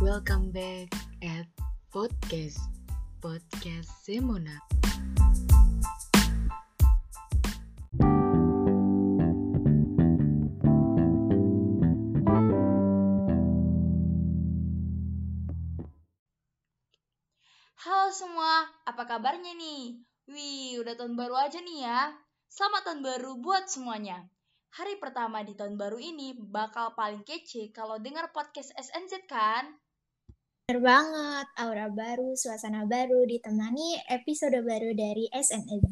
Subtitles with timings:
[0.00, 1.44] Welcome back at
[1.92, 2.56] podcast
[3.20, 4.56] podcast Semona.
[17.76, 20.00] Halo semua, apa kabarnya nih?
[20.32, 22.16] Wih, udah tahun baru aja nih ya.
[22.48, 24.24] Selamat tahun baru buat semuanya.
[24.80, 29.76] Hari pertama di tahun baru ini bakal paling kece kalau dengar podcast SNZ kan?
[30.70, 35.90] Bener banget, aura baru, suasana baru, ditemani episode baru dari SNZ.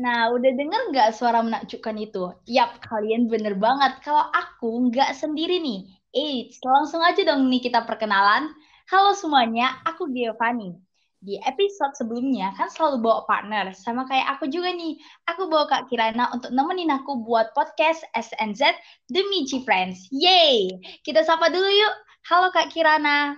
[0.00, 2.32] Nah, udah denger nggak suara menakjubkan itu?
[2.48, 4.00] Yap, kalian bener banget.
[4.00, 5.92] Kalau aku nggak sendiri nih.
[6.16, 8.48] Eits, langsung aja dong nih kita perkenalan.
[8.88, 10.72] Halo semuanya, aku Giovanni.
[11.20, 14.96] Di episode sebelumnya kan selalu bawa partner, sama kayak aku juga nih.
[15.28, 18.72] Aku bawa Kak Kirana untuk nemenin aku buat podcast SNZ
[19.12, 20.08] demi G Friends.
[20.08, 20.80] Yeay!
[21.04, 21.96] Kita sapa dulu yuk.
[22.22, 23.34] Halo Kak Kirana.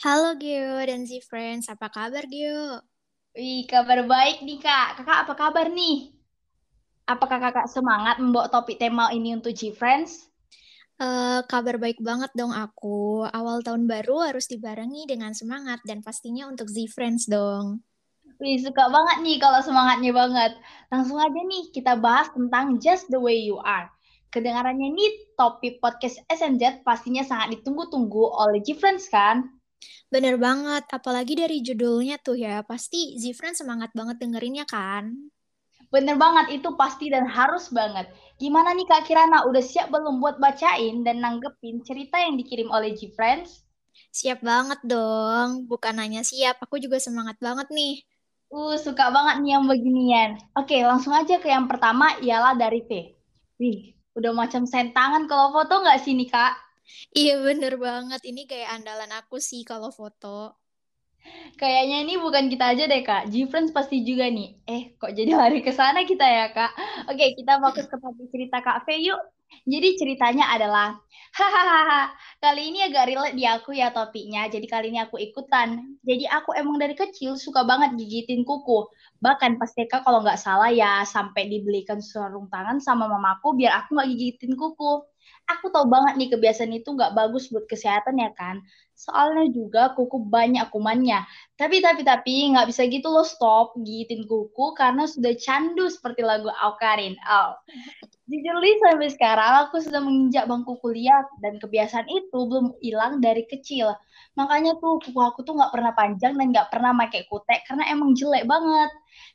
[0.00, 2.80] Halo Gio dan Z Friends, apa kabar Gio?
[3.36, 4.96] Wih, kabar baik nih Kak.
[4.96, 6.16] Kakak apa kabar nih?
[7.04, 10.32] Apakah kakak semangat membawa topik tema ini untuk G Friends?
[10.96, 13.28] Uh, kabar baik banget dong aku.
[13.28, 17.84] Awal tahun baru harus dibarengi dengan semangat dan pastinya untuk Z Friends dong.
[18.40, 20.56] Wih, suka banget nih kalau semangatnya banget.
[20.88, 23.92] Langsung aja nih kita bahas tentang Just the Way You Are.
[24.32, 29.44] Kedengarannya nih topik podcast SNZ pastinya sangat ditunggu-tunggu oleh G Friends kan?
[30.08, 35.12] Bener banget, apalagi dari judulnya tuh ya, pasti Z Friends semangat banget dengerinnya kan?
[35.92, 38.08] Bener banget, itu pasti dan harus banget.
[38.40, 42.96] Gimana nih Kak Kirana, udah siap belum buat bacain dan nanggepin cerita yang dikirim oleh
[42.96, 43.68] G Friends?
[44.16, 48.00] Siap banget dong, bukan hanya siap, aku juga semangat banget nih.
[48.48, 50.30] Uh, suka banget nih yang beginian.
[50.56, 53.12] Oke, langsung aja ke yang pertama, ialah dari P.
[53.60, 56.52] Wih, udah macam sentangan kalau foto nggak sih nih Kak?
[57.20, 60.36] Iya bener banget, ini kayak andalan aku sih kalau foto.
[61.60, 64.48] Kayaknya ini bukan kita aja deh kak, G-Friends pasti juga nih.
[64.66, 66.72] Eh, kok jadi lari ke sana kita ya kak?
[67.10, 69.20] Oke, kita fokus ke topik cerita kak V yuk.
[69.62, 70.98] Jadi ceritanya adalah,
[71.32, 75.98] hahaha, kali ini agak relate di aku ya topiknya, jadi kali ini aku ikutan.
[76.02, 78.88] Jadi aku emang dari kecil suka banget gigitin kuku.
[79.22, 83.94] Bahkan pas TK kalau nggak salah ya sampai dibelikan sarung tangan sama mamaku biar aku
[83.96, 85.06] nggak gigitin kuku
[85.50, 88.62] aku tahu banget nih kebiasaan itu nggak bagus buat kesehatan ya kan.
[88.94, 91.26] Soalnya juga kuku banyak kumannya.
[91.62, 96.50] Tapi tapi tapi nggak bisa gitu loh stop gigitin kuku karena sudah candu seperti lagu
[96.50, 97.14] Aukarin.
[97.22, 97.54] Oh.
[98.26, 103.94] Jujur sampai sekarang aku sudah menginjak bangku kuliah dan kebiasaan itu belum hilang dari kecil.
[104.34, 108.18] Makanya tuh kuku aku tuh nggak pernah panjang dan nggak pernah pakai kutek karena emang
[108.18, 108.90] jelek banget.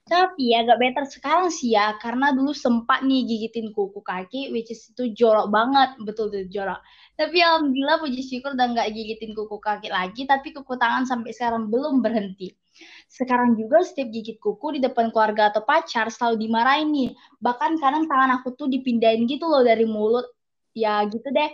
[0.08, 4.88] Tapi agak better sekarang sih ya, karena dulu sempat nih gigitin kuku kaki, which is
[4.92, 6.80] itu jorok banget, betul tuh jorok.
[7.18, 11.68] Tapi alhamdulillah puji syukur udah nggak gigitin kuku kaki lagi, tapi kuku tangan sampai sekarang
[11.74, 12.54] belum berhenti.
[13.10, 17.10] Sekarang juga setiap gigit kuku di depan keluarga atau pacar selalu dimarahin nih.
[17.42, 20.30] Bahkan kadang tangan aku tuh dipindahin gitu loh dari mulut.
[20.78, 21.50] Ya gitu deh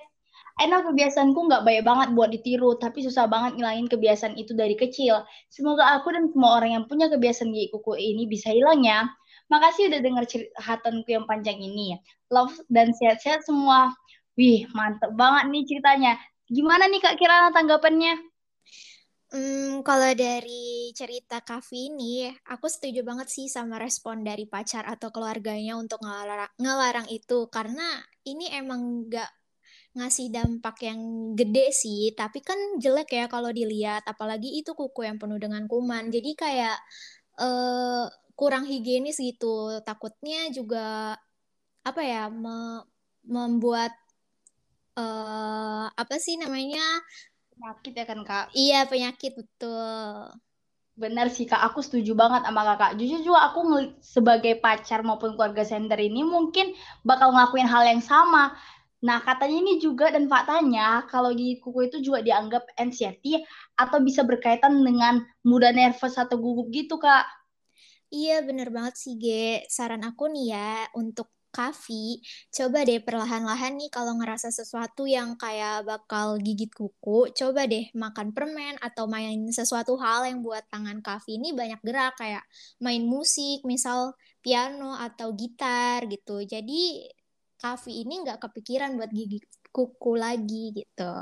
[0.61, 5.25] enak kebiasaanku nggak baik banget buat ditiru, tapi susah banget ngilangin kebiasaan itu dari kecil.
[5.49, 9.09] Semoga aku dan semua orang yang punya kebiasaan gigi kuku ini bisa hilang ya.
[9.49, 11.97] Makasih udah denger curhatanku yang panjang ini.
[12.29, 13.91] Love dan sehat-sehat semua.
[14.33, 16.11] Wih, mantep banget nih ceritanya.
[16.49, 18.13] Gimana nih Kak Kirana tanggapannya?
[19.33, 25.09] Hmm, kalau dari cerita Kavi ini, aku setuju banget sih sama respon dari pacar atau
[25.09, 27.49] keluarganya untuk ngelarang, ngelarang itu.
[27.49, 27.97] Karena
[28.29, 29.29] ini emang gak
[29.97, 35.17] ngasih dampak yang gede sih, tapi kan jelek ya kalau dilihat, apalagi itu kuku yang
[35.21, 36.09] penuh dengan kuman.
[36.13, 36.77] Jadi kayak
[37.41, 38.05] uh,
[38.37, 39.81] kurang higienis gitu.
[39.85, 41.17] Takutnya juga
[41.85, 42.85] apa ya me
[43.23, 44.02] membuat
[44.97, 46.83] uh, apa sih namanya
[47.53, 48.45] penyakit ya kan kak?
[48.53, 50.33] Iya penyakit betul.
[50.93, 53.01] Benar sih kak, aku setuju banget sama kakak.
[53.01, 53.59] Jujur juga aku
[54.01, 58.53] sebagai pacar maupun keluarga center ini mungkin bakal ngelakuin hal yang sama.
[59.03, 63.43] Nah, katanya ini juga dan faktanya kalau gigi kuku itu juga dianggap anxiety
[63.75, 67.27] atau bisa berkaitan dengan mudah nervous atau gugup gitu, Kak.
[68.13, 69.67] Iya, bener banget sih, Ge.
[69.67, 72.17] Saran aku nih ya, untuk Kavi,
[72.49, 78.33] coba deh perlahan-lahan nih kalau ngerasa sesuatu yang kayak bakal gigit kuku, coba deh makan
[78.33, 82.41] permen atau main sesuatu hal yang buat tangan Kavi ini banyak gerak kayak
[82.81, 86.41] main musik, misal piano atau gitar gitu.
[86.41, 87.05] Jadi
[87.61, 89.37] Kavi ini nggak kepikiran buat gigi
[89.69, 91.13] kuku lagi gitu.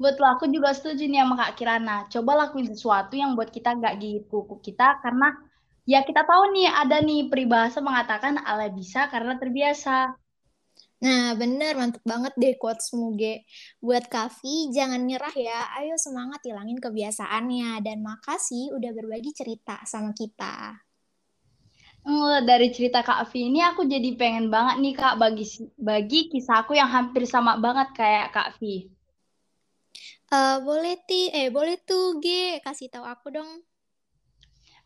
[0.00, 1.96] Betul, aku juga setuju nih sama Kak Kirana.
[2.08, 5.30] Coba lakuin sesuatu yang buat kita nggak gigit kuku kita karena
[5.88, 10.14] ya kita tahu nih ada nih peribahasa mengatakan ala bisa karena terbiasa.
[11.02, 13.42] Nah, bener, mantep banget deh quotes Muge.
[13.82, 15.74] Buat Kavi, jangan nyerah ya.
[15.82, 17.82] Ayo semangat hilangin kebiasaannya.
[17.82, 20.78] Dan makasih udah berbagi cerita sama kita.
[22.02, 25.46] Uh, dari cerita Kak Vi ini aku jadi pengen banget nih Kak bagi
[25.78, 28.90] bagi kisahku yang hampir sama banget kayak Kak Vi.
[30.30, 33.62] Uh, boleh ti, eh boleh tuh G, kasih tahu aku dong.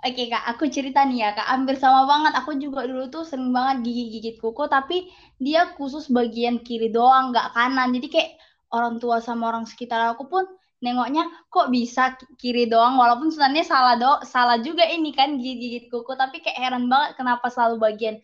[0.04, 2.32] Oke kak, aku cerita nih ya kak, hampir sama banget.
[2.40, 5.08] Aku juga dulu tuh sering banget gigit-gigit kuku, tapi
[5.40, 7.88] dia khusus bagian kiri doang, nggak kanan.
[7.96, 8.30] Jadi kayak
[8.76, 10.44] orang tua sama orang sekitar aku pun
[10.84, 16.12] nengoknya kok bisa kiri doang, walaupun sebenarnya salah do, salah juga ini kan gigit-gigit kuku,
[16.14, 18.16] tapi kayak heran banget kenapa selalu bagian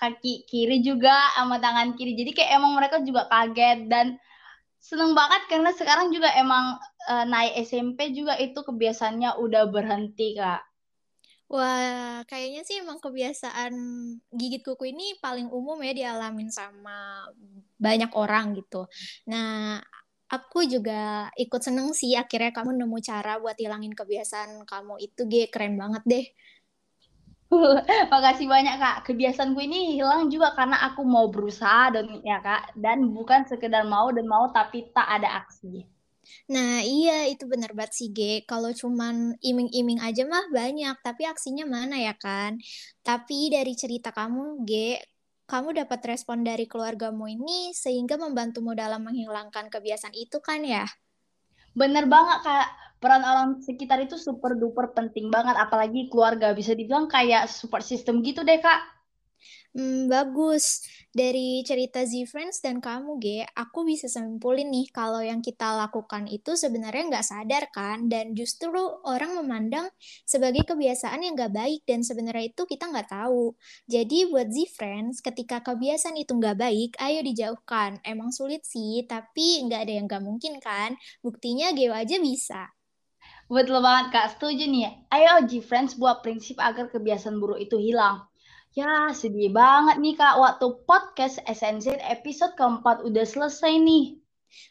[0.00, 2.16] kaki kiri juga sama tangan kiri.
[2.16, 4.16] Jadi kayak emang mereka juga kaget dan
[4.80, 6.78] seneng banget karena sekarang juga emang
[7.10, 10.67] uh, naik SMP juga itu kebiasaannya udah berhenti kak.
[11.48, 13.72] Wah, kayaknya sih emang kebiasaan
[14.36, 17.24] gigit kuku ini paling umum ya dialamin sama
[17.80, 18.84] banyak orang gitu.
[19.32, 19.80] Nah,
[20.28, 25.34] aku juga ikut seneng sih akhirnya kamu nemu cara buat hilangin kebiasaan kamu itu, G.
[25.48, 26.26] Keren banget deh.
[28.12, 28.96] Makasih banyak kak.
[29.08, 34.12] Kebiasaanku ini hilang juga karena aku mau berusaha dan ya kak, dan bukan sekedar mau
[34.12, 35.97] dan mau tapi tak ada aksi.
[36.54, 38.20] Nah, iya itu benar banget sih, G.
[38.50, 39.14] Kalau cuman
[39.48, 42.50] iming-iming aja mah banyak, tapi aksinya mana ya kan?
[43.06, 44.72] Tapi dari cerita kamu, G,
[45.50, 50.84] kamu dapat respon dari keluargamu ini sehingga membantumu dalam menghilangkan kebiasaan itu kan ya?
[51.80, 52.66] Bener banget, Kak.
[53.02, 56.48] Peran orang sekitar itu super duper penting banget, apalagi keluarga.
[56.58, 58.80] Bisa dibilang kayak support system gitu deh, Kak.
[59.76, 60.64] Hmm, bagus.
[61.12, 63.26] Dari cerita Z-Friends dan kamu, G,
[63.62, 68.80] aku bisa simpulin nih kalau yang kita lakukan itu sebenarnya nggak sadar kan, dan justru
[69.06, 69.86] orang memandang
[70.24, 73.54] sebagai kebiasaan yang nggak baik, dan sebenarnya itu kita nggak tahu.
[73.86, 78.00] Jadi buat Z-Friends, ketika kebiasaan itu nggak baik, ayo dijauhkan.
[78.02, 80.96] Emang sulit sih, tapi nggak ada yang nggak mungkin kan?
[81.24, 82.62] Buktinya G aja bisa.
[83.48, 84.26] Betul banget, Kak.
[84.36, 84.84] Setuju nih.
[85.08, 88.27] Ayo G-Friends buat prinsip agar kebiasaan buruk itu hilang.
[88.78, 94.22] Ya, sedih banget nih Kak, waktu podcast SNZ episode keempat udah selesai nih.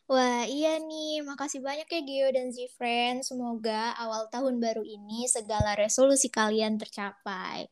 [0.08, 1.28] Wah, iya nih.
[1.28, 3.20] Makasih banyak ya Gio dan Z-Friend.
[3.20, 7.68] Semoga awal tahun baru ini segala resolusi kalian tercapai.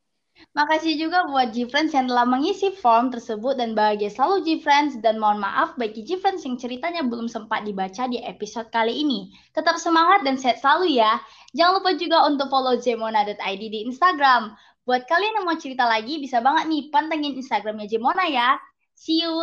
[0.52, 5.40] Makasih juga buat G-Friends yang telah mengisi form tersebut dan bahagia selalu G-Friends dan mohon
[5.40, 9.32] maaf bagi G-Friends yang ceritanya belum sempat dibaca di episode kali ini.
[9.56, 11.16] Tetap semangat dan sehat selalu ya.
[11.56, 14.52] Jangan lupa juga untuk follow zemona.id di Instagram.
[14.86, 18.62] Buat kalian yang mau cerita lagi, bisa banget nih pantengin Instagramnya Jemona ya.
[18.94, 19.34] See you.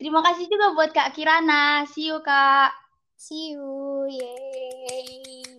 [0.00, 1.84] Terima kasih juga buat Kak Kirana.
[1.92, 2.72] See you, Kak.
[3.16, 4.08] See you.
[4.08, 5.55] Yeay.